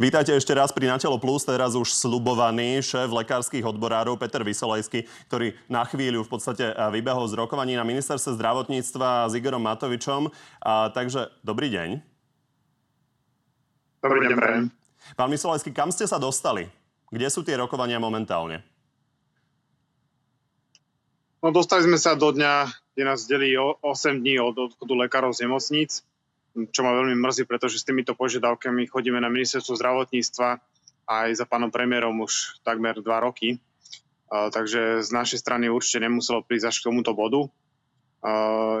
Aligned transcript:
Vítajte 0.00 0.32
ešte 0.32 0.56
raz 0.56 0.72
pri 0.72 0.88
Natelo 0.88 1.20
Plus, 1.20 1.44
teraz 1.44 1.76
už 1.76 1.92
slubovaný 1.92 2.80
šéf 2.80 3.12
lekárskych 3.12 3.60
odborárov 3.60 4.16
Peter 4.16 4.40
Vysolejský, 4.40 5.04
ktorý 5.28 5.52
na 5.68 5.84
chvíľu 5.84 6.24
v 6.24 6.30
podstate 6.32 6.72
eh, 6.72 6.88
vybehol 6.88 7.28
z 7.28 7.36
rokovaní 7.36 7.76
na 7.76 7.84
ministerstve 7.84 8.32
zdravotníctva 8.40 9.28
s 9.28 9.36
Igorom 9.36 9.60
Matovičom. 9.60 10.32
A, 10.64 10.88
takže 10.88 11.28
dobrý 11.44 11.68
deň. 11.68 12.00
Dobrý 14.00 14.24
deň, 14.24 14.32
prajem. 14.40 14.64
Pán 15.20 15.28
Vysolejský, 15.28 15.68
kam 15.76 15.92
ste 15.92 16.08
sa 16.08 16.16
dostali? 16.16 16.64
Kde 17.12 17.28
sú 17.28 17.44
tie 17.44 17.60
rokovania 17.60 18.00
momentálne? 18.00 18.64
No, 21.44 21.52
dostali 21.52 21.84
sme 21.84 22.00
sa 22.00 22.16
do 22.16 22.32
dňa, 22.32 22.72
kde 22.96 23.04
nás 23.04 23.28
delí 23.28 23.52
8 23.52 23.84
dní 24.16 24.40
od 24.40 24.56
odchodu 24.56 24.96
lekárov 24.96 25.36
z 25.36 25.44
nemocníc 25.44 26.08
čo 26.50 26.80
ma 26.82 26.96
veľmi 26.96 27.14
mrzí, 27.14 27.46
pretože 27.46 27.78
s 27.78 27.86
týmito 27.86 28.18
požiadavkami 28.18 28.90
chodíme 28.90 29.22
na 29.22 29.30
ministerstvo 29.30 29.78
zdravotníctva 29.78 30.58
aj 31.10 31.28
za 31.34 31.46
pánom 31.46 31.70
premiérom 31.70 32.14
už 32.22 32.62
takmer 32.62 32.98
dva 33.02 33.22
roky. 33.22 33.58
Takže 34.30 35.02
z 35.02 35.10
našej 35.10 35.42
strany 35.42 35.66
určite 35.66 36.06
nemuselo 36.06 36.46
prísť 36.46 36.70
až 36.70 36.76
k 36.78 36.86
tomuto 36.86 37.10
bodu. 37.18 37.50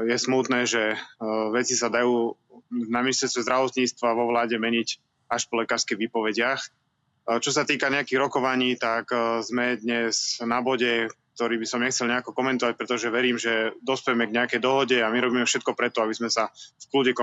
Je 0.06 0.14
smutné, 0.14 0.62
že 0.62 0.94
veci 1.50 1.74
sa 1.74 1.90
dajú 1.90 2.38
na 2.70 3.02
ministerstve 3.02 3.42
zdravotníctva 3.42 4.14
vo 4.14 4.30
vláde 4.30 4.54
meniť 4.62 4.88
až 5.26 5.50
po 5.50 5.58
lekárskych 5.58 5.98
výpovediach. 5.98 6.62
Čo 7.42 7.50
sa 7.50 7.66
týka 7.66 7.90
nejakých 7.90 8.22
rokovaní, 8.22 8.78
tak 8.78 9.10
sme 9.42 9.78
dnes 9.78 10.38
na 10.42 10.62
bode, 10.62 11.10
ktorý 11.40 11.56
by 11.56 11.64
som 11.64 11.80
nechcel 11.80 12.04
nejako 12.04 12.36
komentovať, 12.36 12.76
pretože 12.76 13.08
verím, 13.08 13.40
že 13.40 13.72
dospieme 13.80 14.28
k 14.28 14.36
nejakej 14.36 14.60
dohode 14.60 15.00
a 15.00 15.08
my 15.08 15.24
robíme 15.24 15.48
všetko 15.48 15.72
preto, 15.72 16.04
aby 16.04 16.12
sme 16.12 16.28
sa 16.28 16.52
v 16.52 16.84
kľude 16.92 17.16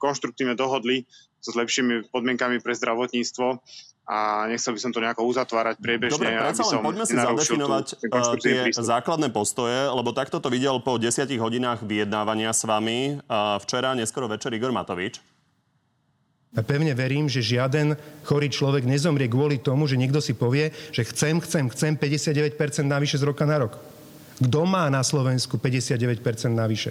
konštruktívne 0.00 0.56
dohodli 0.56 1.04
s 1.44 1.52
lepšími 1.52 2.08
podmienkami 2.08 2.64
pre 2.64 2.72
zdravotníctvo 2.72 3.60
a 4.08 4.48
nechcel 4.48 4.72
by 4.72 4.80
som 4.80 4.90
to 4.96 5.04
nejako 5.04 5.28
uzatvárať 5.28 5.76
priebežne. 5.76 6.24
Dobre, 6.24 6.40
predsa 6.40 6.64
len 6.72 6.80
poďme 6.80 7.04
si 7.04 7.14
zadefinovať 7.20 7.84
tú, 8.00 8.08
uh, 8.08 8.34
tie 8.40 8.54
prístup. 8.64 8.88
základné 8.88 9.28
postoje, 9.28 9.78
lebo 9.92 10.10
takto 10.16 10.40
to 10.40 10.48
videl 10.48 10.80
po 10.80 10.96
desiatich 10.96 11.38
hodinách 11.38 11.84
vyjednávania 11.84 12.56
s 12.56 12.64
vami. 12.64 13.20
Uh, 13.28 13.60
včera, 13.60 13.92
neskoro 13.92 14.24
večer, 14.24 14.56
Igor 14.56 14.72
Matovič. 14.72 15.20
A 16.50 16.66
pevne 16.66 16.90
verím, 16.98 17.30
že 17.30 17.46
žiaden 17.46 17.94
chorý 18.26 18.50
človek 18.50 18.82
nezomrie 18.82 19.30
kvôli 19.30 19.62
tomu, 19.62 19.86
že 19.86 19.94
niekto 19.94 20.18
si 20.18 20.34
povie, 20.34 20.74
že 20.90 21.06
chcem, 21.06 21.38
chcem, 21.38 21.70
chcem 21.70 21.94
59% 21.94 22.58
navyše 22.90 23.22
z 23.22 23.24
roka 23.26 23.46
na 23.46 23.62
rok. 23.62 23.78
Kto 24.42 24.66
má 24.66 24.90
na 24.90 25.06
Slovensku 25.06 25.62
59% 25.62 26.18
navyše? 26.50 26.90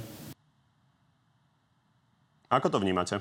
Ako 2.48 2.72
to 2.72 2.80
vnímate? 2.80 3.20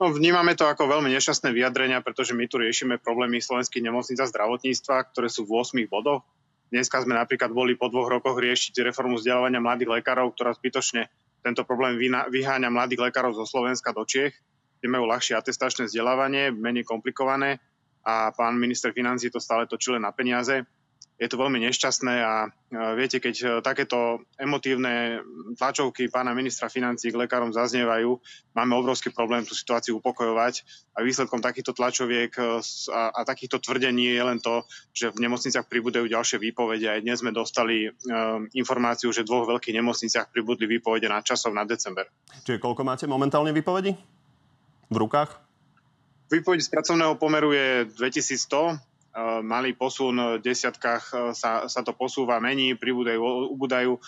No, 0.00 0.10
vnímame 0.10 0.56
to 0.58 0.66
ako 0.66 0.88
veľmi 0.88 1.12
nešťastné 1.14 1.54
vyjadrenia, 1.54 2.02
pretože 2.02 2.34
my 2.34 2.48
tu 2.50 2.58
riešime 2.58 2.98
problémy 2.98 3.38
slovenských 3.38 3.86
nemocníc 3.86 4.18
a 4.18 4.26
zdravotníctva, 4.26 5.14
ktoré 5.14 5.28
sú 5.30 5.46
v 5.46 5.62
8 5.62 5.78
bodoch. 5.86 6.26
Dneska 6.72 7.04
sme 7.04 7.14
napríklad 7.14 7.52
boli 7.52 7.76
po 7.76 7.92
dvoch 7.92 8.08
rokoch 8.08 8.40
riešiť 8.40 8.82
reformu 8.88 9.20
vzdelávania 9.20 9.62
mladých 9.62 10.00
lekárov, 10.00 10.32
ktorá 10.34 10.56
zbytočne 10.56 11.12
tento 11.42 11.66
problém 11.66 11.98
vyháňa 12.30 12.70
mladých 12.70 13.10
lekárov 13.10 13.34
zo 13.34 13.44
Slovenska 13.44 13.90
do 13.90 14.06
Čiech, 14.06 14.34
kde 14.78 14.88
majú 14.88 15.10
ľahšie 15.10 15.34
atestačné 15.34 15.90
vzdelávanie, 15.90 16.54
menej 16.54 16.86
komplikované 16.86 17.58
a 18.02 18.34
pán 18.34 18.58
minister 18.58 18.90
financí 18.90 19.30
to 19.30 19.38
stále 19.38 19.66
točí 19.66 19.94
na 19.94 20.10
peniaze 20.10 20.66
je 21.22 21.30
to 21.30 21.38
veľmi 21.38 21.62
nešťastné 21.70 22.14
a 22.18 22.50
viete, 22.98 23.22
keď 23.22 23.34
e, 23.38 23.46
takéto 23.62 24.26
emotívne 24.34 25.22
tlačovky 25.54 26.10
pána 26.10 26.34
ministra 26.34 26.66
financí 26.66 27.14
k 27.14 27.20
lekárom 27.22 27.54
zaznievajú, 27.54 28.18
máme 28.58 28.74
obrovský 28.74 29.14
problém 29.14 29.46
tú 29.46 29.54
situáciu 29.54 30.02
upokojovať 30.02 30.66
a 30.98 31.06
výsledkom 31.06 31.38
takýchto 31.38 31.78
tlačoviek 31.78 32.34
e, 32.34 32.58
a, 32.90 33.14
a 33.14 33.20
takýchto 33.22 33.62
tvrdení 33.62 34.10
je 34.10 34.22
len 34.26 34.42
to, 34.42 34.66
že 34.90 35.14
v 35.14 35.22
nemocniciach 35.22 35.70
pribúdajú 35.70 36.10
ďalšie 36.10 36.42
výpovede. 36.42 36.90
Aj 36.90 36.98
dnes 36.98 37.22
sme 37.22 37.30
dostali 37.30 37.86
um, 37.86 38.50
informáciu, 38.58 39.14
že 39.14 39.22
v 39.22 39.30
dvoch 39.30 39.46
veľkých 39.46 39.78
nemocniciach 39.78 40.34
pribudli 40.34 40.66
výpovede 40.66 41.06
na 41.06 41.22
časov 41.22 41.54
na 41.54 41.62
december. 41.62 42.10
Čiže 42.42 42.58
koľko 42.58 42.82
máte 42.82 43.06
momentálne 43.06 43.54
výpovedí 43.54 43.94
v 44.90 44.96
rukách? 44.98 45.38
Výpoveď 46.32 46.60
z 46.64 46.68
pracovného 46.72 47.14
pomeru 47.20 47.54
je 47.54 47.86
2100, 47.94 48.74
Eh, 48.74 48.91
malý 49.44 49.76
posun 49.76 50.40
v 50.40 50.40
desiatkách 50.40 51.04
eh, 51.12 51.18
sa, 51.36 51.68
sa 51.68 51.80
to 51.84 51.92
posúva, 51.92 52.40
mení, 52.40 52.72
pribúdajú, 52.76 53.20
ubúdajú 53.52 53.92
eh, 53.96 54.00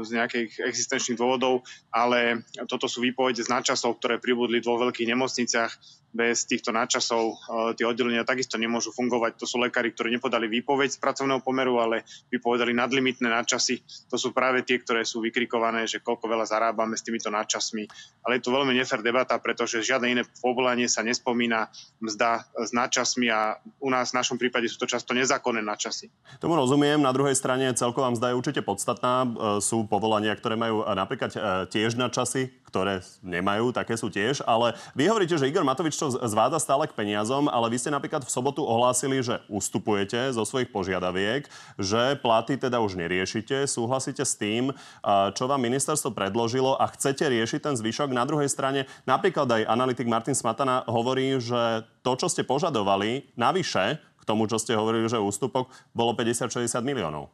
z 0.00 0.08
nejakých 0.16 0.50
existenčných 0.64 1.20
dôvodov, 1.20 1.68
ale 1.92 2.44
toto 2.64 2.88
sú 2.88 3.04
výpovede 3.04 3.44
z 3.44 3.52
nadčasov, 3.52 4.00
ktoré 4.00 4.16
pribudli 4.16 4.60
v 4.60 4.64
dvoch 4.64 4.88
veľkých 4.88 5.10
nemocniciach 5.12 5.72
bez 6.10 6.42
týchto 6.42 6.74
nadčasov 6.74 7.22
e, 7.30 7.34
tie 7.78 7.86
oddelenia 7.86 8.26
takisto 8.26 8.58
nemôžu 8.58 8.90
fungovať. 8.90 9.38
To 9.38 9.46
sú 9.46 9.62
lekári, 9.62 9.94
ktorí 9.94 10.10
nepodali 10.10 10.50
výpoveď 10.50 10.98
z 10.98 10.98
pracovného 10.98 11.38
pomeru, 11.40 11.78
ale 11.78 12.02
vypovedali 12.34 12.74
nadlimitné 12.74 13.30
nadčasy. 13.30 13.78
To 14.10 14.18
sú 14.18 14.34
práve 14.34 14.66
tie, 14.66 14.82
ktoré 14.82 15.06
sú 15.06 15.22
vykrikované, 15.22 15.86
že 15.86 16.02
koľko 16.02 16.26
veľa 16.26 16.46
zarábame 16.50 16.98
s 16.98 17.06
týmito 17.06 17.30
nadčasmi. 17.30 17.86
Ale 18.26 18.38
je 18.38 18.42
to 18.42 18.50
veľmi 18.50 18.74
nefér 18.74 19.06
debata, 19.06 19.38
pretože 19.38 19.86
žiadne 19.86 20.10
iné 20.10 20.22
povolanie 20.42 20.90
sa 20.90 21.06
nespomína 21.06 21.70
mzda 22.02 22.42
s 22.58 22.74
nadčasmi 22.74 23.30
a 23.30 23.54
u 23.78 23.88
nás 23.88 24.10
v 24.10 24.18
našom 24.18 24.36
prípade 24.36 24.66
sú 24.66 24.82
to 24.82 24.90
často 24.90 25.14
nezákonné 25.14 25.62
nadčasy. 25.62 26.10
Tomu 26.42 26.58
rozumiem. 26.58 26.98
Na 26.98 27.14
druhej 27.14 27.38
strane 27.38 27.70
celková 27.78 28.10
mzda 28.10 28.34
je 28.34 28.38
určite 28.38 28.60
podstatná. 28.66 29.22
E, 29.22 29.28
sú 29.62 29.86
povolania, 29.86 30.34
ktoré 30.34 30.58
majú 30.58 30.82
e, 30.82 30.90
napríklad 30.90 31.30
tiež 31.70 31.94
nadčasy, 31.94 32.50
ktoré 32.66 33.02
nemajú, 33.22 33.70
také 33.70 33.94
sú 33.94 34.10
tiež. 34.10 34.42
Ale 34.46 34.74
vy 34.94 35.10
hovoríte, 35.10 35.36
že 35.36 35.46
Igor 35.46 35.66
Matovič 35.66 35.99
to 36.00 36.08
zvádza 36.24 36.58
stále 36.58 36.88
k 36.88 36.96
peniazom, 36.96 37.46
ale 37.46 37.68
vy 37.68 37.76
ste 37.76 37.92
napríklad 37.92 38.24
v 38.24 38.32
sobotu 38.32 38.64
ohlásili, 38.64 39.20
že 39.20 39.44
ustupujete 39.52 40.32
zo 40.32 40.42
svojich 40.48 40.72
požiadaviek, 40.72 41.44
že 41.76 42.16
platy 42.18 42.56
teda 42.56 42.80
už 42.80 42.96
neriešite, 42.96 43.68
súhlasíte 43.68 44.24
s 44.24 44.34
tým, 44.40 44.72
čo 45.36 45.44
vám 45.44 45.60
ministerstvo 45.60 46.16
predložilo 46.16 46.80
a 46.80 46.88
chcete 46.88 47.28
riešiť 47.28 47.60
ten 47.68 47.74
zvyšok. 47.76 48.16
Na 48.16 48.24
druhej 48.24 48.48
strane 48.48 48.88
napríklad 49.04 49.46
aj 49.46 49.68
analytik 49.68 50.08
Martin 50.08 50.32
Smatana 50.34 50.88
hovorí, 50.88 51.36
že 51.36 51.84
to, 52.00 52.16
čo 52.16 52.32
ste 52.32 52.48
požadovali 52.48 53.28
navyše 53.36 54.00
k 54.00 54.22
tomu, 54.24 54.48
čo 54.48 54.56
ste 54.56 54.76
hovorili, 54.76 55.08
že 55.08 55.20
ústupok, 55.20 55.68
bolo 55.92 56.16
50-60 56.16 56.80
miliónov. 56.80 57.28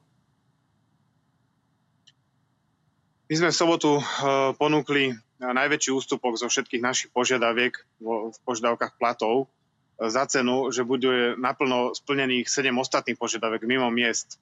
My 3.27 3.35
sme 3.35 3.51
v 3.51 3.59
sobotu 3.59 3.99
uh, 3.99 4.55
ponúkli 4.55 5.11
najväčší 5.41 5.91
ústupok 5.93 6.41
zo 6.41 6.49
všetkých 6.49 6.83
našich 6.83 7.11
požiadaviek 7.13 7.77
v 8.01 8.39
požiadavkách 8.45 8.97
platov 8.97 9.47
e, 10.01 10.09
za 10.09 10.25
cenu, 10.29 10.73
že 10.73 10.87
bude 10.87 11.37
naplno 11.37 11.93
splnených 11.93 12.49
7 12.49 12.73
ostatných 12.73 13.21
požiadaviek 13.21 13.69
mimo 13.69 13.89
miest. 13.93 14.41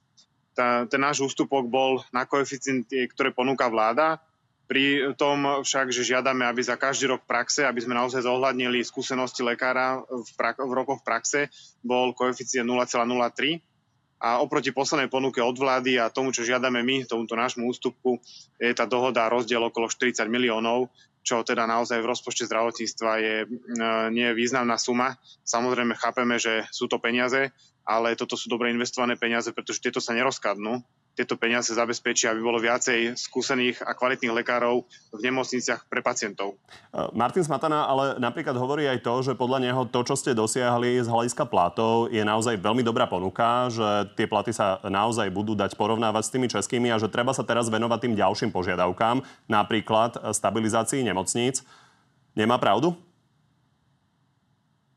Tá, 0.54 0.87
ten 0.87 1.03
náš 1.03 1.27
ústupok 1.27 1.66
bol 1.66 2.06
na 2.15 2.31
koeficienty, 2.31 3.10
ktoré 3.10 3.34
ponúka 3.34 3.66
vláda, 3.66 4.22
pri 4.65 5.12
tom 5.21 5.60
však, 5.60 5.93
že 5.93 6.09
žiadame, 6.09 6.49
aby 6.49 6.65
za 6.65 6.81
každý 6.81 7.12
rok 7.12 7.28
praxe, 7.28 7.69
aby 7.69 7.84
sme 7.84 7.93
naozaj 7.93 8.25
zohľadnili 8.25 8.81
skúsenosti 8.81 9.44
lekára 9.44 10.00
v, 10.00 10.31
prak- 10.41 10.62
v 10.62 10.72
rokoch 10.72 11.04
praxe, 11.04 11.53
bol 11.84 12.16
koeficient 12.16 12.65
0,03 12.65 13.60
a 14.20 14.41
oproti 14.41 14.70
poslednej 14.70 15.10
ponuke 15.10 15.42
od 15.42 15.56
vlády 15.58 16.00
a 16.00 16.08
tomu, 16.08 16.30
čo 16.30 16.47
žiadame 16.47 16.80
my, 16.80 17.04
tomuto 17.04 17.36
nášmu 17.36 17.69
ústupku, 17.69 18.19
je 18.56 18.72
tá 18.72 18.88
dohoda 18.88 19.28
rozdiel 19.28 19.60
okolo 19.60 19.91
40 19.91 20.26
miliónov, 20.30 20.88
čo 21.25 21.41
teda 21.41 21.64
naozaj 21.64 22.04
v 22.04 22.10
rozpočte 22.10 22.44
zdravotníctva 22.44 23.10
je 23.20 23.36
nie 24.12 24.26
je 24.28 24.36
významná 24.36 24.76
suma. 24.76 25.16
Samozrejme 25.44 25.97
chápeme, 25.97 26.36
že 26.36 26.69
sú 26.69 26.84
to 26.84 27.00
peniaze, 27.00 27.48
ale 27.84 28.16
toto 28.16 28.36
sú 28.36 28.53
dobre 28.53 28.72
investované 28.72 29.16
peniaze, 29.16 29.53
pretože 29.53 29.80
tieto 29.80 30.04
sa 30.04 30.12
nerozkladnú 30.12 30.84
tieto 31.14 31.38
peniaze 31.38 31.70
zabezpečia, 31.70 32.34
aby 32.34 32.42
bolo 32.42 32.58
viacej 32.58 33.14
skúsených 33.14 33.86
a 33.86 33.94
kvalitných 33.94 34.34
lekárov 34.34 34.83
v 35.15 35.21
nemocniciach 35.22 35.86
pre 35.86 36.03
pacientov. 36.03 36.59
E, 36.91 37.09
Martin 37.15 37.47
Smatana 37.47 37.86
ale 37.86 38.18
napríklad 38.18 38.59
hovorí 38.59 38.91
aj 38.91 39.00
to, 39.06 39.15
že 39.22 39.39
podľa 39.39 39.62
neho 39.62 39.83
to, 39.86 40.03
čo 40.03 40.18
ste 40.18 40.34
dosiahli 40.34 40.98
z 40.98 41.09
hľadiska 41.09 41.47
platov, 41.47 42.10
je 42.10 42.21
naozaj 42.27 42.59
veľmi 42.59 42.83
dobrá 42.83 43.06
ponuka, 43.06 43.71
že 43.71 44.10
tie 44.18 44.27
platy 44.27 44.50
sa 44.50 44.83
naozaj 44.83 45.30
budú 45.30 45.54
dať 45.54 45.78
porovnávať 45.78 46.22
s 46.27 46.33
tými 46.34 46.47
českými 46.50 46.91
a 46.91 46.98
že 46.98 47.06
treba 47.06 47.30
sa 47.30 47.47
teraz 47.47 47.71
venovať 47.71 48.10
tým 48.10 48.15
ďalším 48.18 48.50
požiadavkám, 48.50 49.22
napríklad 49.47 50.18
stabilizácii 50.34 51.06
nemocníc. 51.06 51.62
Nemá 52.34 52.59
pravdu? 52.59 52.98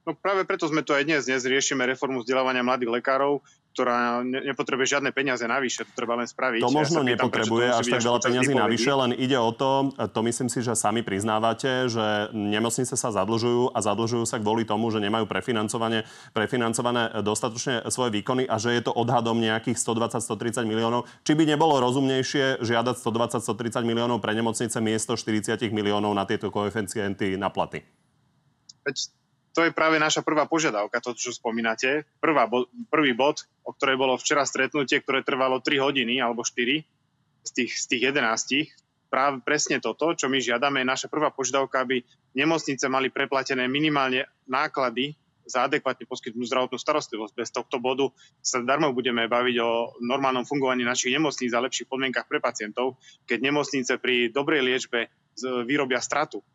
No 0.08 0.16
práve 0.16 0.48
preto 0.48 0.64
sme 0.72 0.88
tu 0.88 0.96
aj 0.96 1.04
dnes. 1.04 1.28
Dnes 1.28 1.44
riešime 1.44 1.84
reformu 1.84 2.24
vzdelávania 2.24 2.64
mladých 2.64 2.96
lekárov, 2.96 3.44
ktorá 3.78 4.26
nepotrebuje 4.26 4.98
žiadne 4.98 5.14
peniaze 5.14 5.46
navyše, 5.46 5.86
to 5.86 5.94
treba 5.94 6.18
len 6.18 6.26
spraviť. 6.26 6.66
To 6.66 6.74
možno 6.74 7.06
ja 7.06 7.14
nepotrebuje 7.14 7.70
až 7.70 7.86
tak 7.94 8.02
veľa 8.02 8.20
peniazy 8.26 8.54
navyše, 8.58 8.90
len 8.90 9.14
ide 9.14 9.38
o 9.38 9.54
to, 9.54 9.94
to 9.94 10.20
myslím 10.26 10.50
si, 10.50 10.66
že 10.66 10.74
sami 10.74 11.06
priznávate, 11.06 11.86
že 11.86 12.34
nemocnice 12.34 12.98
sa 12.98 13.14
zadlžujú 13.14 13.78
a 13.78 13.80
zadlžujú 13.86 14.26
sa 14.26 14.42
kvôli 14.42 14.66
tomu, 14.66 14.90
že 14.90 14.98
nemajú 14.98 15.30
prefinancované, 15.30 16.10
prefinancované 16.34 17.22
dostatočne 17.22 17.86
svoje 17.94 18.18
výkony 18.18 18.50
a 18.50 18.58
že 18.58 18.74
je 18.74 18.82
to 18.82 18.98
odhadom 18.98 19.38
nejakých 19.38 19.78
120-130 19.78 20.66
miliónov. 20.66 21.06
Či 21.22 21.38
by 21.38 21.46
nebolo 21.46 21.78
rozumnejšie 21.78 22.66
žiadať 22.66 22.98
120-130 22.98 23.86
miliónov 23.86 24.18
pre 24.26 24.34
nemocnice 24.34 24.82
miesto 24.82 25.14
40 25.14 25.54
miliónov 25.70 26.18
na 26.18 26.26
tieto 26.26 26.50
koeficienty 26.50 27.38
na 27.38 27.54
platy? 27.54 27.86
Veď 28.82 29.14
to 29.58 29.66
je 29.66 29.74
práve 29.74 29.98
naša 29.98 30.22
prvá 30.22 30.46
požiadavka, 30.46 31.02
to, 31.02 31.18
čo 31.18 31.34
spomínate. 31.34 32.06
Prvá, 32.22 32.46
prvý 32.94 33.18
bod, 33.18 33.42
o 33.66 33.74
ktorej 33.74 33.98
bolo 33.98 34.14
včera 34.14 34.46
stretnutie, 34.46 35.02
ktoré 35.02 35.26
trvalo 35.26 35.58
3 35.66 35.82
hodiny 35.82 36.22
alebo 36.22 36.46
4 36.46 36.86
z 37.42 37.50
tých, 37.58 37.72
z 37.74 37.86
tých 37.90 38.02
11. 38.14 39.10
Práve 39.10 39.42
presne 39.42 39.82
toto, 39.82 40.14
čo 40.14 40.30
my 40.30 40.38
žiadame, 40.38 40.86
je 40.86 40.92
naša 40.94 41.10
prvá 41.10 41.34
požiadavka, 41.34 41.82
aby 41.82 42.06
nemocnice 42.38 42.86
mali 42.86 43.10
preplatené 43.10 43.66
minimálne 43.66 44.30
náklady 44.46 45.18
za 45.50 45.66
adekvátne 45.66 46.06
poskytnúť 46.06 46.54
zdravotnú 46.54 46.78
starostlivosť. 46.78 47.34
Bez 47.34 47.50
tohto 47.50 47.82
bodu 47.82 48.14
sa 48.46 48.62
darmo 48.62 48.94
budeme 48.94 49.26
baviť 49.26 49.58
o 49.58 49.98
normálnom 50.06 50.46
fungovaní 50.46 50.86
našich 50.86 51.18
nemocníc 51.18 51.50
a 51.58 51.66
lepších 51.66 51.90
podmienkach 51.90 52.30
pre 52.30 52.38
pacientov, 52.38 53.02
keď 53.26 53.50
nemocnice 53.50 53.98
pri 53.98 54.30
dobrej 54.30 54.62
liečbe 54.62 55.10
vyrobia 55.66 55.98
stratu 55.98 56.46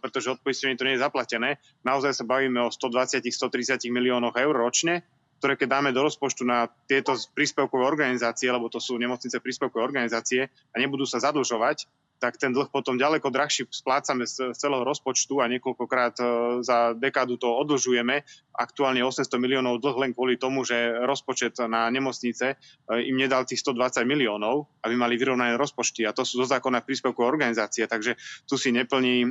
pretože 0.00 0.32
odpoistenie 0.32 0.76
to 0.76 0.88
nie 0.88 0.96
je 0.96 1.04
zaplatené. 1.04 1.60
Naozaj 1.84 2.12
sa 2.16 2.24
bavíme 2.24 2.60
o 2.64 2.72
120-130 2.72 3.88
miliónoch 3.92 4.36
eur 4.36 4.56
ročne, 4.56 5.04
ktoré 5.38 5.54
keď 5.54 5.68
dáme 5.78 5.90
do 5.94 6.02
rozpočtu 6.02 6.42
na 6.42 6.66
tieto 6.90 7.14
príspevkové 7.36 7.86
organizácie, 7.86 8.50
lebo 8.50 8.66
to 8.66 8.82
sú 8.82 8.98
nemocnice 8.98 9.38
príspevkové 9.38 9.82
organizácie 9.86 10.50
a 10.50 10.76
nebudú 10.76 11.06
sa 11.06 11.22
zadlžovať, 11.22 11.86
tak 12.18 12.34
ten 12.34 12.50
dlh 12.50 12.66
potom 12.74 12.98
ďaleko 12.98 13.30
drahší 13.30 13.70
splácame 13.70 14.26
z 14.26 14.50
celého 14.58 14.82
rozpočtu 14.82 15.38
a 15.38 15.46
niekoľkokrát 15.46 16.14
e, 16.18 16.24
za 16.66 16.92
dekádu 16.98 17.38
to 17.38 17.46
odlžujeme. 17.46 18.26
Aktuálne 18.58 19.06
800 19.06 19.38
miliónov 19.38 19.78
dlh 19.78 19.96
len 20.02 20.10
kvôli 20.10 20.34
tomu, 20.34 20.66
že 20.66 20.74
rozpočet 21.06 21.62
na 21.70 21.86
nemocnice 21.94 22.58
e, 22.90 23.06
im 23.06 23.14
nedal 23.14 23.46
tých 23.46 23.62
120 23.62 24.02
miliónov, 24.02 24.66
aby 24.82 24.98
mali 24.98 25.14
vyrovnané 25.14 25.54
rozpočty. 25.54 26.02
A 26.02 26.10
to 26.10 26.26
sú 26.26 26.42
zo 26.42 26.46
zákona 26.50 26.82
príspevkové 26.82 27.22
organizácie, 27.22 27.86
takže 27.86 28.18
tu 28.50 28.58
si 28.58 28.74
neplní, 28.74 29.22
e, 29.22 29.28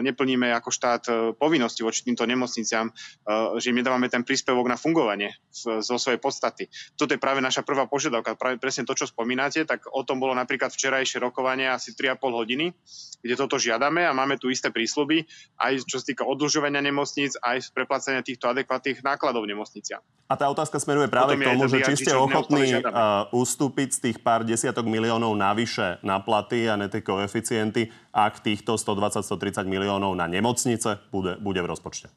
neplníme 0.00 0.48
ako 0.56 0.72
štát 0.72 1.02
povinnosti 1.36 1.84
voči 1.84 2.08
týmto 2.08 2.24
nemocniciam, 2.24 2.88
že 3.60 3.68
im 3.68 3.76
nedávame 3.76 4.08
ten 4.08 4.24
príspevok 4.24 4.64
na 4.70 4.80
fungovanie 4.80 5.36
zo 5.52 5.96
svojej 5.98 6.16
podstaty. 6.22 6.70
Toto 6.96 7.12
je 7.12 7.20
práve 7.20 7.42
naša 7.44 7.66
prvá 7.66 7.84
požiadavka, 7.84 8.38
práve 8.38 8.56
presne 8.56 8.88
to, 8.88 8.96
čo 8.96 9.10
spomínate, 9.10 9.66
tak 9.68 9.84
o 9.90 10.06
tom 10.06 10.22
bolo 10.22 10.32
napríklad 10.32 10.72
včerajšie 10.72 11.20
rokovanie 11.20 11.68
asi 11.68 11.92
3,5 11.92 12.22
pol 12.22 12.32
hodiny, 12.38 12.72
kde 13.20 13.34
toto 13.36 13.60
žiadame 13.60 14.06
a 14.06 14.16
máme 14.16 14.40
tu 14.40 14.48
isté 14.48 14.72
prísľuby, 14.72 15.26
aj 15.60 15.84
čo 15.84 16.00
sa 16.00 16.04
týka 16.06 16.24
odlžovania 16.24 16.80
nemocníc, 16.80 17.36
aj 17.42 17.74
preplácania 17.76 18.24
týchto 18.24 18.48
adekvátnych 18.48 18.69
nákladov 19.02 19.42
v 19.42 19.56
nemocniciach. 19.56 20.02
A 20.30 20.38
tá 20.38 20.46
otázka 20.46 20.78
smeruje 20.78 21.10
práve 21.10 21.34
k 21.34 21.42
tomu, 21.42 21.66
že 21.66 21.82
či 21.82 22.06
ste 22.06 22.14
ochotní 22.14 22.78
uh, 22.78 23.26
ustúpiť 23.34 23.88
z 23.90 23.98
tých 23.98 24.16
pár 24.22 24.46
desiatok 24.46 24.86
miliónov 24.86 25.34
navyše 25.34 25.98
na 26.06 26.22
platy 26.22 26.70
a 26.70 26.78
ne 26.78 26.86
tie 26.86 27.02
koeficienty, 27.02 27.90
ak 28.14 28.38
týchto 28.38 28.78
120-130 28.78 29.66
miliónov 29.66 30.14
na 30.14 30.30
nemocnice 30.30 31.02
bude, 31.10 31.34
bude 31.42 31.58
v 31.58 31.70
rozpočte 31.74 32.14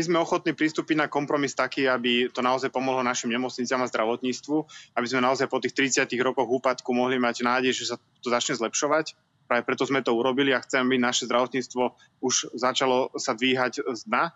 sme 0.00 0.22
ochotní 0.22 0.56
pristúpiť 0.56 0.96
na 0.96 1.12
kompromis 1.12 1.52
taký, 1.52 1.84
aby 1.84 2.30
to 2.30 2.40
naozaj 2.40 2.70
pomohlo 2.70 3.02
našim 3.02 3.28
nemocniciam 3.28 3.82
a 3.82 3.90
zdravotníctvu, 3.90 4.56
aby 4.96 5.06
sme 5.06 5.20
naozaj 5.20 5.50
po 5.50 5.60
tých 5.60 5.76
30 5.76 6.08
rokoch 6.22 6.46
úpadku 6.46 6.94
mohli 6.94 7.20
mať 7.20 7.42
nádej, 7.42 7.76
že 7.76 7.84
sa 7.92 7.96
to 8.22 8.32
začne 8.32 8.56
zlepšovať. 8.56 9.12
Práve 9.50 9.66
preto 9.66 9.82
sme 9.82 9.98
to 9.98 10.14
urobili 10.14 10.54
a 10.54 10.62
chcem, 10.62 10.86
aby 10.86 10.94
naše 10.94 11.26
zdravotníctvo 11.26 11.82
už 12.22 12.54
začalo 12.54 13.10
sa 13.18 13.34
dvíhať 13.34 13.82
z 13.82 14.00
dna. 14.06 14.30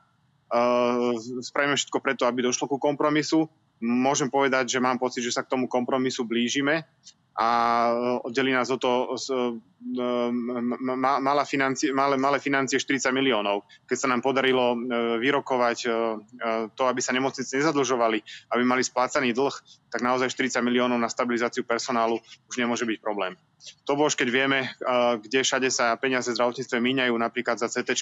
Uh, 0.51 1.15
spravíme 1.39 1.79
všetko 1.79 2.03
preto, 2.03 2.27
aby 2.27 2.43
došlo 2.43 2.67
ku 2.67 2.83
kompromisu. 2.83 3.47
Môžem 3.79 4.27
povedať, 4.27 4.75
že 4.75 4.83
mám 4.83 4.99
pocit, 4.99 5.23
že 5.23 5.31
sa 5.31 5.47
k 5.47 5.55
tomu 5.55 5.71
kompromisu 5.71 6.27
blížime 6.27 6.83
a 7.39 7.49
oddelí 8.27 8.51
nás 8.51 8.75
o 8.75 8.79
to 8.79 9.15
malé 9.85 11.45
financie, 11.45 11.93
malé, 11.93 12.17
malé 12.17 12.41
financie 12.41 12.81
40 12.81 13.13
miliónov. 13.13 13.69
Keď 13.85 13.97
sa 14.01 14.09
nám 14.09 14.25
podarilo 14.25 14.73
e, 14.73 14.77
vyrokovať 15.21 15.79
e, 15.85 15.89
e, 15.89 15.93
to, 16.73 16.89
aby 16.89 17.05
sa 17.05 17.13
nemocnice 17.13 17.53
nezadlžovali, 17.53 18.19
aby 18.57 18.63
mali 18.65 18.81
splácaný 18.81 19.37
dlh, 19.37 19.53
tak 19.93 20.01
naozaj 20.01 20.33
40 20.33 20.65
miliónov 20.65 20.97
na 20.97 21.13
stabilizáciu 21.13 21.69
personálu 21.69 22.17
už 22.49 22.57
nemôže 22.57 22.89
byť 22.89 22.99
problém. 22.99 23.37
To 23.89 23.97
už 23.97 24.13
keď 24.13 24.29
vieme, 24.29 24.69
kde 25.25 25.41
všade 25.41 25.73
sa 25.73 25.97
peniaze 25.97 26.29
v 26.29 26.37
zdravotníctve 26.37 26.77
míňajú, 26.85 27.15
napríklad 27.17 27.57
za 27.57 27.73
CT 27.73 27.97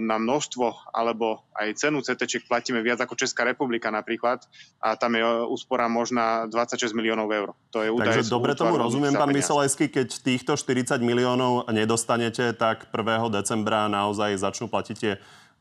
na 0.00 0.16
množstvo 0.16 0.96
alebo 0.96 1.44
aj 1.52 1.76
cenu 1.76 2.00
CT 2.00 2.48
platíme 2.48 2.80
viac 2.80 3.04
ako 3.04 3.12
Česká 3.12 3.44
republika 3.44 3.92
napríklad 3.92 4.40
a 4.80 4.96
tam 4.96 5.12
je 5.12 5.24
úspora 5.44 5.92
možná 5.92 6.48
26 6.48 6.96
miliónov 6.96 7.28
eur. 7.28 7.52
To 7.76 7.84
je 7.84 7.92
údaj 7.92 8.16
Takže 8.16 8.32
dobre 8.32 8.56
tomu 8.56 8.80
rozumiem, 8.80 9.12
pán 9.12 9.28
Miselajský, 9.28 9.92
keď 9.92 10.08
týchto 10.24 10.56
40 10.56 10.81
40 10.82 10.98
miliónov 11.06 11.70
nedostanete, 11.70 12.50
tak 12.58 12.90
1. 12.90 13.30
decembra 13.30 13.86
naozaj 13.86 14.34
začnú 14.34 14.66
platiť 14.66 14.96
tie 14.98 15.12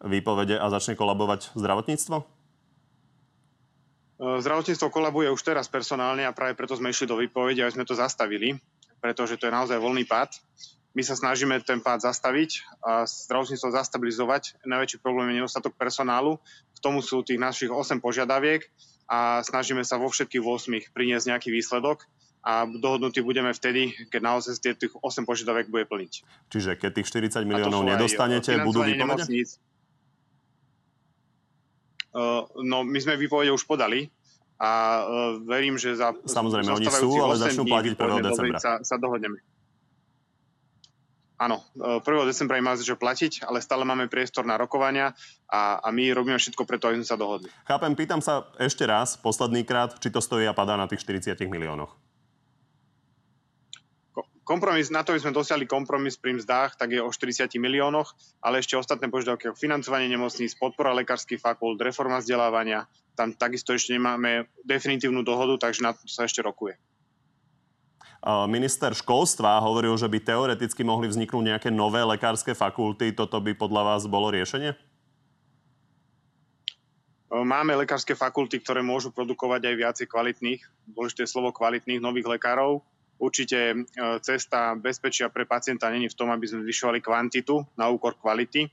výpovede 0.02 0.58
a 0.58 0.66
začne 0.74 0.98
kolabovať 0.98 1.54
zdravotníctvo? 1.54 2.26
E, 4.18 4.26
zdravotníctvo 4.42 4.88
kolabuje 4.90 5.30
už 5.30 5.46
teraz 5.46 5.70
personálne 5.70 6.26
a 6.26 6.34
práve 6.34 6.58
preto 6.58 6.74
sme 6.74 6.90
išli 6.90 7.06
do 7.06 7.22
výpovede, 7.22 7.62
aby 7.62 7.70
sme 7.70 7.86
to 7.86 7.94
zastavili, 7.94 8.58
pretože 8.98 9.38
to 9.38 9.46
je 9.46 9.54
naozaj 9.54 9.78
voľný 9.78 10.10
pád. 10.10 10.34
My 10.98 11.06
sa 11.06 11.14
snažíme 11.14 11.62
ten 11.62 11.86
pád 11.86 12.02
zastaviť 12.02 12.66
a 12.82 13.06
zdravotníctvo 13.06 13.78
zastabilizovať. 13.78 14.66
Najväčší 14.66 15.06
problém 15.06 15.32
je 15.32 15.46
nedostatok 15.46 15.78
personálu. 15.78 16.42
K 16.74 16.78
tomu 16.82 17.06
sú 17.06 17.22
tých 17.22 17.38
našich 17.38 17.70
8 17.70 18.02
požiadaviek 18.02 18.66
a 19.06 19.46
snažíme 19.46 19.86
sa 19.86 20.02
vo 20.02 20.10
všetkých 20.10 20.42
8 20.42 20.92
priniesť 20.98 21.30
nejaký 21.30 21.54
výsledok 21.54 22.10
a 22.42 22.66
dohodnutí 22.66 23.22
budeme 23.22 23.54
vtedy, 23.54 23.94
keď 24.10 24.22
naozaj 24.22 24.58
tých 24.58 24.94
8 24.98 25.30
požiadavek 25.30 25.70
bude 25.70 25.86
plniť. 25.86 26.14
Čiže 26.50 26.72
keď 26.74 26.92
tých 27.02 27.08
40 27.38 27.46
miliónov 27.46 27.86
nedostanete, 27.86 28.58
budú 28.66 28.82
výpovede? 28.82 29.26
Uh, 32.12 32.44
no, 32.60 32.84
my 32.84 33.00
sme 33.00 33.16
výpovede 33.16 33.56
už 33.56 33.64
podali 33.64 34.12
a 34.60 34.70
uh, 35.00 35.40
verím, 35.48 35.80
že 35.80 35.96
za... 35.96 36.12
Samozrejme, 36.28 36.76
oni 36.76 36.90
sú, 36.92 37.08
ale 37.24 37.40
začnú 37.40 37.64
platiť 37.64 37.94
1. 37.96 38.28
decembra. 38.28 38.60
Sa, 38.60 38.74
sa 38.84 38.96
dohodneme. 39.00 39.40
Áno, 41.42 41.58
1. 41.74 42.06
E, 42.06 42.28
decembra 42.30 42.62
im 42.62 42.70
má 42.70 42.78
začať 42.78 43.02
platiť, 43.02 43.32
ale 43.50 43.66
stále 43.66 43.82
máme 43.82 44.06
priestor 44.06 44.46
na 44.46 44.62
rokovania 44.62 45.18
a, 45.50 45.82
a 45.82 45.90
my 45.90 46.14
robíme 46.14 46.38
všetko 46.38 46.70
preto, 46.70 46.94
aby 46.94 47.02
sme 47.02 47.08
sa 47.10 47.18
dohodli. 47.18 47.50
Chápem, 47.66 47.98
pýtam 47.98 48.22
sa 48.22 48.46
ešte 48.62 48.86
raz, 48.86 49.18
posledný 49.18 49.66
krát, 49.66 49.98
či 49.98 50.14
to 50.14 50.22
stojí 50.22 50.46
a 50.46 50.54
padá 50.54 50.78
na 50.78 50.86
tých 50.86 51.02
40 51.02 51.42
miliónoch 51.50 52.01
kompromis, 54.44 54.90
na 54.92 55.06
to, 55.06 55.14
aby 55.14 55.22
sme 55.22 55.34
dosiahli 55.36 55.70
kompromis 55.70 56.18
pri 56.18 56.38
mzdách, 56.38 56.76
tak 56.76 56.96
je 56.96 57.02
o 57.02 57.10
40 57.10 57.48
miliónoch, 57.62 58.14
ale 58.42 58.60
ešte 58.60 58.76
ostatné 58.76 59.08
požiadavky 59.08 59.50
ako 59.52 59.58
financovanie 59.58 60.10
nemocníc, 60.10 60.58
podpora 60.58 60.92
lekárskych 60.98 61.40
fakult, 61.40 61.80
reforma 61.80 62.20
vzdelávania, 62.20 62.90
tam 63.14 63.36
takisto 63.36 63.76
ešte 63.76 63.94
nemáme 63.96 64.50
definitívnu 64.66 65.22
dohodu, 65.22 65.68
takže 65.68 65.86
na 65.86 65.92
to 65.94 66.04
sa 66.10 66.26
ešte 66.26 66.42
rokuje. 66.42 66.80
Minister 68.46 68.94
školstva 68.94 69.58
hovoril, 69.66 69.98
že 69.98 70.06
by 70.06 70.22
teoreticky 70.22 70.86
mohli 70.86 71.10
vzniknúť 71.10 71.42
nejaké 71.42 71.70
nové 71.74 72.06
lekárske 72.06 72.54
fakulty. 72.54 73.18
Toto 73.18 73.42
by 73.42 73.58
podľa 73.58 73.82
vás 73.82 74.06
bolo 74.06 74.30
riešenie? 74.30 74.78
Máme 77.34 77.74
lekárske 77.74 78.14
fakulty, 78.14 78.62
ktoré 78.62 78.86
môžu 78.86 79.10
produkovať 79.10 79.74
aj 79.74 79.76
viacej 79.80 80.06
kvalitných, 80.06 80.62
dôležité 80.94 81.26
slovo 81.26 81.50
kvalitných 81.50 81.98
nových 81.98 82.30
lekárov 82.30 82.86
Určite 83.22 83.60
e, 83.70 83.76
cesta 84.26 84.74
bezpečia 84.74 85.30
pre 85.30 85.46
pacienta 85.46 85.94
není 85.94 86.10
v 86.10 86.18
tom, 86.18 86.34
aby 86.34 86.50
sme 86.50 86.66
zvyšovali 86.66 87.06
kvantitu 87.06 87.62
na 87.78 87.86
úkor 87.94 88.18
kvality. 88.18 88.66
E, 88.66 88.70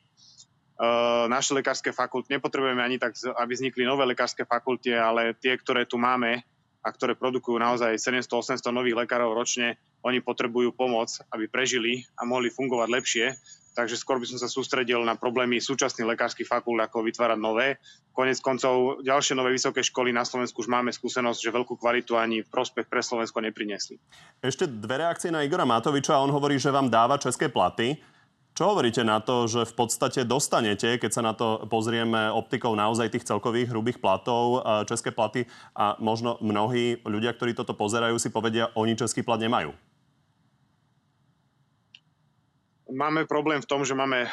naše 1.28 1.52
lekárske 1.52 1.92
fakulty 1.92 2.32
nepotrebujeme 2.40 2.80
ani 2.80 2.96
tak, 2.96 3.12
aby 3.36 3.52
vznikli 3.52 3.84
nové 3.84 4.08
lekárske 4.08 4.48
fakulty, 4.48 4.96
ale 4.96 5.36
tie, 5.36 5.52
ktoré 5.52 5.84
tu 5.84 6.00
máme 6.00 6.40
a 6.80 6.88
ktoré 6.88 7.12
produkujú 7.12 7.60
naozaj 7.60 8.00
700-800 8.00 8.64
nových 8.72 9.04
lekárov 9.04 9.36
ročne, 9.36 9.76
oni 10.00 10.24
potrebujú 10.24 10.72
pomoc, 10.72 11.12
aby 11.28 11.44
prežili 11.44 12.08
a 12.16 12.24
mohli 12.24 12.48
fungovať 12.48 12.88
lepšie 12.88 13.26
takže 13.78 13.94
skôr 13.94 14.18
by 14.18 14.26
som 14.26 14.42
sa 14.42 14.50
sústredil 14.50 14.98
na 15.06 15.14
problémy 15.14 15.62
súčasných 15.62 16.18
lekárskych 16.18 16.50
fakult, 16.50 16.82
ako 16.82 17.06
vytvárať 17.06 17.38
nové. 17.38 17.78
Konec 18.10 18.42
koncov 18.42 19.06
ďalšie 19.06 19.38
nové 19.38 19.54
vysoké 19.54 19.86
školy 19.86 20.10
na 20.10 20.26
Slovensku 20.26 20.66
už 20.66 20.66
máme 20.66 20.90
skúsenosť, 20.90 21.38
že 21.38 21.54
veľkú 21.54 21.78
kvalitu 21.78 22.18
ani 22.18 22.42
prospech 22.42 22.90
pre 22.90 22.98
Slovensko 22.98 23.38
neprinesli. 23.38 24.02
Ešte 24.42 24.66
dve 24.66 25.06
reakcie 25.06 25.30
na 25.30 25.46
Igora 25.46 25.62
Matoviča. 25.62 26.18
On 26.18 26.34
hovorí, 26.34 26.58
že 26.58 26.74
vám 26.74 26.90
dáva 26.90 27.22
české 27.22 27.46
platy. 27.46 27.94
Čo 28.58 28.74
hovoríte 28.74 29.06
na 29.06 29.22
to, 29.22 29.46
že 29.46 29.70
v 29.70 29.74
podstate 29.78 30.26
dostanete, 30.26 30.98
keď 30.98 31.10
sa 31.14 31.22
na 31.22 31.30
to 31.30 31.62
pozrieme 31.70 32.34
optikou 32.34 32.74
naozaj 32.74 33.14
tých 33.14 33.22
celkových 33.22 33.70
hrubých 33.70 34.02
platov, 34.02 34.66
české 34.90 35.14
platy 35.14 35.46
a 35.78 35.94
možno 36.02 36.42
mnohí 36.42 36.98
ľudia, 37.06 37.30
ktorí 37.38 37.54
toto 37.54 37.78
pozerajú, 37.78 38.18
si 38.18 38.34
povedia, 38.34 38.74
oni 38.74 38.98
český 38.98 39.22
plat 39.22 39.38
nemajú? 39.38 39.70
Máme 42.88 43.28
problém 43.28 43.60
v 43.60 43.68
tom, 43.68 43.84
že 43.84 43.92
máme 43.92 44.24
eh, 44.24 44.30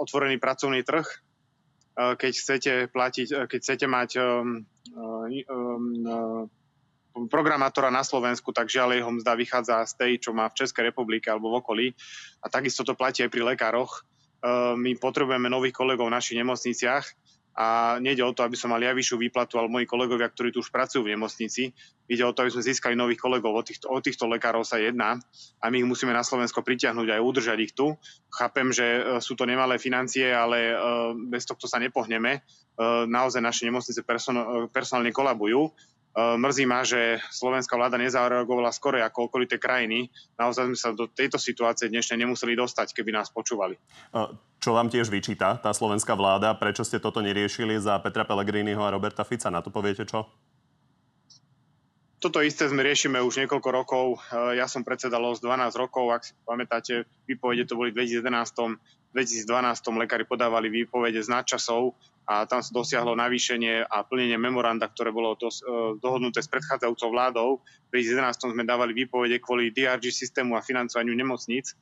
otvorený 0.00 0.40
pracovný 0.40 0.80
trh. 0.80 1.04
Eh, 1.04 2.14
keď 2.16 2.32
chcete 2.32 2.72
platiť, 2.88 3.28
eh, 3.28 3.44
keď 3.44 3.58
chcete 3.60 3.86
mať 3.86 4.10
programátora 7.10 7.90
na 7.92 8.00
Slovensku, 8.00 8.54
tak 8.54 8.72
žiaľ 8.72 8.96
jeho 8.96 9.12
mzda 9.12 9.32
vychádza 9.36 9.76
z 9.84 9.92
tej, 9.98 10.12
čo 10.22 10.30
má 10.32 10.48
v 10.48 10.64
Českej 10.64 10.88
republike 10.88 11.28
alebo 11.28 11.52
v 11.52 11.58
okolí. 11.60 11.86
A 12.40 12.48
takisto 12.48 12.86
to 12.86 12.96
platí 12.96 13.20
aj 13.26 13.30
pri 13.30 13.44
lekároch. 13.54 14.06
my 14.80 14.96
potrebujeme 14.96 15.52
nových 15.52 15.76
kolegov 15.76 16.08
v 16.08 16.16
našich 16.16 16.40
nemocniciach 16.40 17.04
a 17.54 17.98
nejde 17.98 18.22
o 18.22 18.30
to, 18.30 18.46
aby 18.46 18.54
som 18.54 18.70
mal 18.70 18.78
ja 18.78 18.94
vyššiu 18.94 19.18
výplatu, 19.18 19.58
ale 19.58 19.66
moji 19.66 19.84
kolegovia, 19.84 20.30
ktorí 20.30 20.54
tu 20.54 20.62
už 20.62 20.70
pracujú 20.70 21.02
v 21.02 21.18
nemocnici. 21.18 21.74
Ide 22.06 22.22
o 22.22 22.34
to, 22.34 22.46
aby 22.46 22.50
sme 22.54 22.62
získali 22.62 22.94
nových 22.94 23.18
kolegov. 23.18 23.52
O 23.52 23.62
týchto, 23.62 23.90
o 23.90 23.98
týchto 23.98 24.30
lekárov 24.30 24.62
sa 24.62 24.78
jedná 24.78 25.18
a 25.58 25.64
my 25.68 25.82
ich 25.82 25.88
musíme 25.88 26.14
na 26.14 26.22
Slovensko 26.22 26.62
pritiahnuť 26.62 27.10
aj 27.10 27.20
udržať 27.20 27.58
ich 27.58 27.74
tu. 27.74 27.94
Chápem, 28.30 28.70
že 28.70 28.86
e, 28.86 29.00
sú 29.18 29.34
to 29.34 29.44
nemalé 29.46 29.82
financie, 29.82 30.30
ale 30.30 30.72
e, 30.72 30.76
bez 31.26 31.42
tohto 31.46 31.66
sa 31.66 31.82
nepohneme. 31.82 32.38
E, 32.38 32.40
naozaj 33.10 33.42
naše 33.42 33.66
nemocnice 33.66 34.06
personálne 34.70 35.10
kolabujú. 35.10 35.74
Mrzí 36.10 36.66
ma, 36.66 36.82
že 36.82 37.22
slovenská 37.30 37.78
vláda 37.78 37.94
nezareagovala 37.94 38.74
skoro 38.74 38.98
ako 38.98 39.30
okolité 39.30 39.62
krajiny. 39.62 40.10
Naozaj 40.34 40.64
sme 40.66 40.78
sa 40.78 40.90
do 40.90 41.06
tejto 41.06 41.38
situácie 41.38 41.86
dnešnej 41.86 42.26
nemuseli 42.26 42.58
dostať, 42.58 42.90
keby 42.90 43.14
nás 43.14 43.30
počúvali. 43.30 43.78
Čo 44.58 44.74
vám 44.74 44.90
tiež 44.90 45.06
vyčíta 45.06 45.62
tá 45.62 45.70
slovenská 45.70 46.18
vláda? 46.18 46.58
Prečo 46.58 46.82
ste 46.82 46.98
toto 46.98 47.22
neriešili 47.22 47.78
za 47.78 47.94
Petra 48.02 48.26
Pellegriniho 48.26 48.82
a 48.82 48.90
Roberta 48.90 49.22
Fica? 49.22 49.54
Na 49.54 49.62
to 49.62 49.70
poviete 49.70 50.02
čo? 50.02 50.26
Toto 52.20 52.44
isté 52.44 52.68
sme 52.68 52.84
riešime 52.84 53.16
už 53.24 53.46
niekoľko 53.46 53.68
rokov. 53.72 54.20
Ja 54.52 54.68
som 54.68 54.84
predsedal 54.84 55.24
z 55.32 55.40
12 55.40 55.72
rokov, 55.78 56.12
ak 56.12 56.22
si 56.26 56.36
pamätáte, 56.44 57.08
výpovede 57.24 57.64
to 57.64 57.80
boli 57.80 57.96
v 57.96 58.04
2011. 58.04 58.76
V 59.10 59.26
2012 59.26 59.98
lekári 59.98 60.22
podávali 60.22 60.70
výpovede 60.70 61.18
z 61.18 61.28
nadčasov 61.28 61.98
a 62.30 62.46
tam 62.46 62.62
sa 62.62 62.70
dosiahlo 62.70 63.18
navýšenie 63.18 63.90
a 63.90 64.06
plnenie 64.06 64.38
memoranda, 64.38 64.86
ktoré 64.86 65.10
bolo 65.10 65.34
dos- 65.34 65.66
e, 65.66 65.98
dohodnuté 65.98 66.38
s 66.38 66.46
predchádzajúcou 66.46 67.08
vládou. 67.10 67.48
V 67.90 67.98
2011 67.98 68.54
sme 68.54 68.62
dávali 68.62 68.94
výpovede 68.94 69.42
kvôli 69.42 69.74
DRG 69.74 70.14
systému 70.14 70.54
a 70.54 70.62
financovaniu 70.62 71.10
nemocníc 71.10 71.74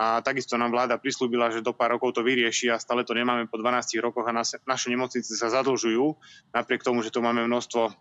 a 0.00 0.24
takisto 0.24 0.56
nám 0.56 0.72
vláda 0.72 0.96
prislúbila, 0.96 1.52
že 1.52 1.60
do 1.60 1.76
pár 1.76 1.92
rokov 1.92 2.16
to 2.16 2.24
vyrieši 2.24 2.72
a 2.72 2.80
stále 2.80 3.04
to 3.04 3.12
nemáme 3.12 3.44
po 3.52 3.60
12 3.60 4.00
rokoch 4.00 4.24
a 4.24 4.32
naše, 4.32 4.56
naše 4.64 4.88
nemocnice 4.88 5.36
sa 5.36 5.52
zadlžujú, 5.52 6.16
napriek 6.56 6.80
tomu, 6.80 7.04
že 7.04 7.12
tu 7.12 7.20
máme 7.20 7.44
množstvo 7.44 7.92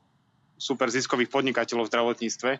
super 0.56 0.88
ziskových 0.88 1.28
podnikateľov 1.28 1.88
v 1.88 1.92
zdravotníctve 1.92 2.52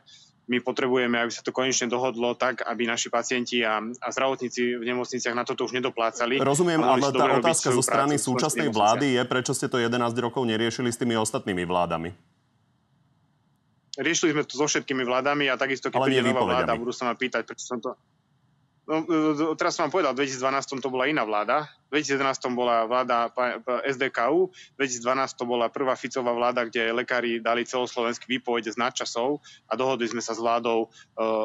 my 0.50 0.58
potrebujeme, 0.66 1.14
aby 1.22 1.30
sa 1.30 1.46
to 1.46 1.54
konečne 1.54 1.86
dohodlo 1.86 2.34
tak, 2.34 2.66
aby 2.66 2.90
naši 2.90 3.14
pacienti 3.14 3.62
a, 3.62 3.78
a 3.78 4.08
zdravotníci 4.10 4.82
v 4.82 4.84
nemocniciach 4.84 5.38
na 5.38 5.46
toto 5.46 5.70
už 5.70 5.78
nedoplácali. 5.78 6.42
Rozumiem, 6.42 6.82
ale 6.82 7.06
tá 7.14 7.38
otázka 7.38 7.70
zo 7.70 7.86
strany 7.86 8.18
súčasnej 8.18 8.74
vlády 8.74 9.14
je, 9.14 9.22
prečo 9.30 9.54
ste 9.54 9.70
to 9.70 9.78
11 9.78 10.02
rokov 10.18 10.42
neriešili 10.50 10.90
s 10.90 10.98
tými 10.98 11.14
ostatnými 11.22 11.70
vládami. 11.70 12.10
Riešili 14.02 14.34
sme 14.34 14.44
to 14.48 14.58
so 14.58 14.66
všetkými 14.66 15.06
vládami 15.06 15.54
a 15.54 15.60
takisto, 15.60 15.94
keď 15.94 16.02
príde 16.02 16.26
nová 16.26 16.42
vláda, 16.42 16.74
budú 16.74 16.96
sa 16.96 17.06
ma 17.06 17.14
pýtať, 17.14 17.46
prečo 17.46 17.70
som 17.70 17.78
to... 17.78 17.94
No, 18.90 19.06
e, 19.06 19.54
e, 19.54 19.54
teraz 19.54 19.78
som 19.78 19.86
vám 19.86 19.94
povedal, 20.02 20.18
v 20.18 20.26
2012 20.26 20.82
to 20.82 20.90
bola 20.90 21.06
iná 21.06 21.22
vláda. 21.22 21.70
V 21.90 21.98
2011 21.98 22.54
bola 22.54 22.86
vláda 22.86 23.34
SDKU, 23.82 24.54
v 24.54 24.78
2012 24.78 25.42
to 25.42 25.44
bola 25.50 25.74
prvá 25.74 25.98
Ficová 25.98 26.38
vláda, 26.38 26.70
kde 26.70 26.94
lekári 26.94 27.42
dali 27.42 27.66
celoslovenský 27.66 28.30
výpovede 28.38 28.70
z 28.70 28.78
nadčasov 28.78 29.42
a 29.66 29.74
dohodli 29.74 30.06
sme 30.06 30.22
sa 30.22 30.38
s 30.38 30.40
vládou 30.40 30.86
e, 30.86 30.88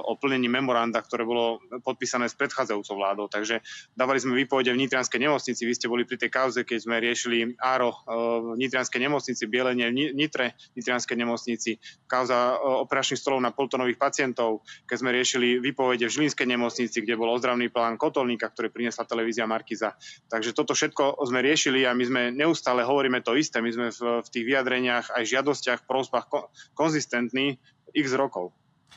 o 0.04 0.12
plnení 0.20 0.52
memoranda, 0.52 1.00
ktoré 1.00 1.24
bolo 1.24 1.64
podpísané 1.80 2.28
s 2.28 2.36
predchádzajúcou 2.36 2.94
vládou. 3.00 3.26
Takže 3.32 3.64
dávali 3.96 4.20
sme 4.20 4.36
výpovede 4.36 4.68
v 4.76 4.84
Nitrianskej 4.84 5.20
nemocnici. 5.24 5.64
Vy 5.64 5.74
ste 5.74 5.88
boli 5.88 6.04
pri 6.04 6.20
tej 6.20 6.28
kauze, 6.28 6.60
keď 6.60 6.78
sme 6.84 7.00
riešili 7.00 7.56
áro 7.56 8.04
v 8.04 8.60
Nitrianskej 8.60 9.00
nemocnici, 9.00 9.48
bielenie 9.48 9.88
v 9.88 10.12
Nitre 10.12 10.60
Nitrianskej 10.76 11.16
nemocnici, 11.16 11.80
kauza 12.04 12.60
operačných 12.60 13.16
stolov 13.16 13.40
na 13.40 13.56
poltonových 13.56 13.96
pacientov, 13.96 14.60
keď 14.84 14.96
sme 15.00 15.10
riešili 15.16 15.56
výpovede 15.58 16.04
v 16.04 16.12
Žilinskej 16.12 16.46
nemocnici, 16.52 17.00
kde 17.00 17.16
bolo 17.16 17.32
ozdravný 17.32 17.72
plán 17.72 17.96
kotolníka, 17.96 18.52
ktorý 18.52 18.68
priniesla 18.68 19.08
televízia 19.08 19.48
Markiza. 19.48 19.96
Takže 20.34 20.50
toto 20.50 20.74
všetko 20.74 21.22
sme 21.30 21.46
riešili 21.46 21.86
a 21.86 21.94
my 21.94 22.04
sme 22.10 22.22
neustále 22.34 22.82
hovoríme 22.82 23.22
to 23.22 23.38
isté. 23.38 23.62
My 23.62 23.70
sme 23.70 23.94
v, 23.94 24.18
v 24.18 24.28
tých 24.34 24.42
vyjadreniach 24.42 25.14
aj 25.14 25.30
žiadostiach, 25.30 25.86
prosbách 25.86 26.26
ko, 26.26 26.50
konzistentní 26.74 27.62
x 27.94 28.18
rokov. 28.18 28.50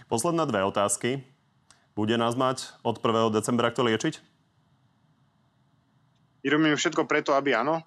Posledné 0.09 0.49
dve 0.49 0.65
otázky. 0.65 1.21
Bude 1.93 2.17
nás 2.17 2.33
mať 2.33 2.73
od 2.81 2.97
1. 2.97 3.37
decembra 3.37 3.69
kto 3.69 3.85
liečiť? 3.85 4.17
My 6.41 6.47
robíme 6.49 6.73
všetko 6.73 7.05
preto, 7.05 7.37
aby 7.37 7.53
áno, 7.53 7.85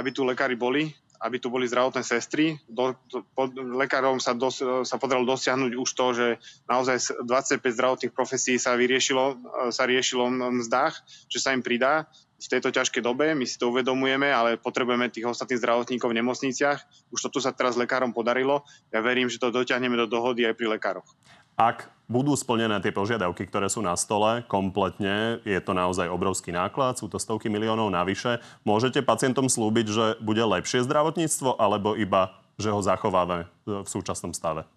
aby 0.00 0.08
tu 0.08 0.24
lekári 0.24 0.56
boli, 0.56 0.88
aby 1.20 1.36
tu 1.36 1.52
boli 1.52 1.68
zdravotné 1.68 2.00
sestry. 2.00 2.56
Do, 2.64 2.96
do, 3.12 3.28
pod, 3.36 3.52
lekárom 3.56 4.24
sa, 4.24 4.32
dos, 4.32 4.56
sa 4.60 4.96
podarilo 4.96 5.28
dosiahnuť 5.36 5.72
už 5.76 5.90
to, 5.92 6.06
že 6.16 6.26
naozaj 6.64 7.20
25 7.28 7.60
zdravotných 7.60 8.16
profesí 8.16 8.56
sa 8.56 8.72
vyriešilo, 8.72 9.36
sa 9.68 9.84
riešilo 9.84 10.32
v 10.32 10.64
mzdách, 10.64 10.94
že 11.28 11.38
sa 11.44 11.52
im 11.52 11.60
pridá 11.60 12.08
v 12.36 12.46
tejto 12.52 12.68
ťažkej 12.68 13.00
dobe, 13.00 13.32
my 13.32 13.48
si 13.48 13.56
to 13.56 13.72
uvedomujeme, 13.72 14.28
ale 14.28 14.60
potrebujeme 14.60 15.08
tých 15.08 15.24
ostatných 15.24 15.60
zdravotníkov 15.60 16.12
v 16.12 16.18
nemocniciach. 16.20 16.78
Už 17.08 17.20
toto 17.24 17.40
sa 17.40 17.56
teraz 17.56 17.80
lekárom 17.80 18.12
podarilo. 18.12 18.62
Ja 18.92 19.00
verím, 19.00 19.32
že 19.32 19.40
to 19.40 19.48
dotiahneme 19.48 19.96
do 19.96 20.04
dohody 20.04 20.44
aj 20.44 20.54
pri 20.54 20.76
lekároch. 20.76 21.08
Ak 21.56 21.88
budú 22.04 22.36
splnené 22.36 22.76
tie 22.84 22.92
požiadavky, 22.92 23.48
ktoré 23.48 23.72
sú 23.72 23.80
na 23.80 23.96
stole 23.96 24.44
kompletne, 24.44 25.40
je 25.48 25.56
to 25.64 25.72
naozaj 25.72 26.04
obrovský 26.12 26.52
náklad, 26.52 27.00
sú 27.00 27.08
to 27.08 27.16
stovky 27.16 27.48
miliónov 27.48 27.88
navyše, 27.88 28.44
môžete 28.68 29.00
pacientom 29.00 29.48
slúbiť, 29.48 29.86
že 29.88 30.06
bude 30.20 30.44
lepšie 30.44 30.84
zdravotníctvo, 30.84 31.56
alebo 31.56 31.96
iba, 31.96 32.36
že 32.60 32.68
ho 32.68 32.84
zachováme 32.84 33.48
v 33.64 33.88
súčasnom 33.88 34.36
stave? 34.36 34.68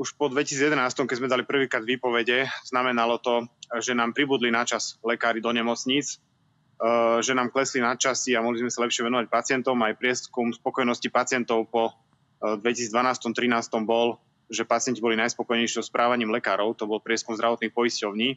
Už 0.00 0.16
po 0.16 0.32
2011, 0.32 0.80
keď 1.04 1.16
sme 1.20 1.28
dali 1.28 1.44
prvýkrát 1.44 1.84
výpovede, 1.84 2.48
znamenalo 2.64 3.20
to, 3.20 3.44
že 3.84 3.92
nám 3.92 4.16
pribudli 4.16 4.48
načas 4.48 4.96
lekári 5.04 5.44
do 5.44 5.52
nemocníc, 5.52 6.16
eh, 6.16 7.20
že 7.20 7.36
nám 7.36 7.52
klesli 7.52 7.84
načasy 7.84 8.32
a 8.32 8.40
mohli 8.40 8.64
sme 8.64 8.72
sa 8.72 8.80
lepšie 8.80 9.04
venovať 9.04 9.28
pacientom. 9.28 9.76
Aj 9.84 9.92
prieskum 9.92 10.56
spokojnosti 10.56 11.04
pacientov 11.12 11.68
po 11.68 11.92
2012-2013 12.40 13.76
eh, 13.76 13.84
bol 13.84 14.16
že 14.50 14.66
pacienti 14.66 14.98
boli 14.98 15.14
najspokojnejší 15.14 15.78
so 15.78 15.86
správaním 15.86 16.34
lekárov, 16.34 16.74
to 16.74 16.90
bol 16.90 16.98
prieskum 16.98 17.38
zdravotných 17.38 17.70
poisťovní. 17.70 18.28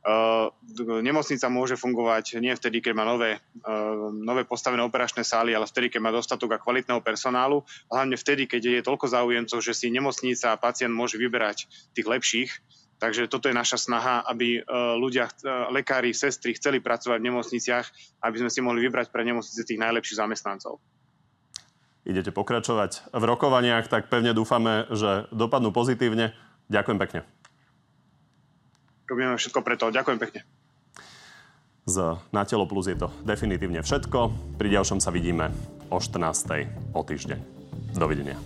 Uh, 0.00 0.48
nemocnica 1.04 1.44
môže 1.52 1.76
fungovať 1.76 2.40
nie 2.40 2.56
vtedy, 2.56 2.80
keď 2.80 2.92
má 2.96 3.04
nové, 3.04 3.36
uh, 3.36 4.08
nové 4.08 4.48
postavené 4.48 4.80
operačné 4.80 5.20
sály, 5.20 5.52
ale 5.52 5.68
vtedy, 5.68 5.92
keď 5.92 6.00
má 6.00 6.08
dostatok 6.08 6.56
a 6.56 6.62
kvalitného 6.62 7.04
personálu. 7.04 7.60
Hlavne 7.92 8.16
vtedy, 8.16 8.48
keď 8.48 8.80
je 8.80 8.80
toľko 8.80 9.12
záujemcov, 9.12 9.60
že 9.60 9.76
si 9.76 9.92
nemocnica 9.92 10.56
a 10.56 10.60
pacient 10.60 10.96
môže 10.96 11.20
vyberať 11.20 11.68
tých 11.92 12.08
lepších. 12.08 12.50
Takže 12.96 13.28
toto 13.28 13.52
je 13.52 13.56
naša 13.56 13.76
snaha, 13.76 14.24
aby 14.24 14.64
uh, 14.64 14.96
ľudia, 14.96 15.28
lekári, 15.68 16.16
sestry 16.16 16.56
chceli 16.56 16.80
pracovať 16.80 17.20
v 17.20 17.28
nemocniciach, 17.28 17.86
aby 18.24 18.36
sme 18.40 18.48
si 18.48 18.64
mohli 18.64 18.80
vybrať 18.88 19.12
pre 19.12 19.20
nemocnice 19.20 19.68
tých 19.68 19.80
najlepších 19.84 20.16
zamestnancov 20.16 20.80
idete 22.00 22.32
pokračovať 22.32 23.12
v 23.12 23.24
rokovaniach, 23.28 23.86
tak 23.86 24.08
pevne 24.08 24.32
dúfame, 24.32 24.88
že 24.90 25.28
dopadnú 25.30 25.70
pozitívne. 25.70 26.32
Ďakujem 26.72 26.98
pekne. 26.98 27.20
Robíme 29.10 29.34
všetko 29.34 29.66
preto. 29.66 29.90
Ďakujem 29.90 30.18
pekne. 30.22 30.40
Z 31.90 32.22
Na 32.30 32.46
telo 32.46 32.70
plus 32.70 32.86
je 32.86 32.94
to 32.94 33.10
definitívne 33.26 33.82
všetko. 33.82 34.30
Pri 34.54 34.70
ďalšom 34.70 35.02
sa 35.02 35.10
vidíme 35.10 35.50
o 35.90 35.98
14. 35.98 36.94
o 36.94 37.00
týždeň. 37.02 37.38
Dovidenia. 37.98 38.38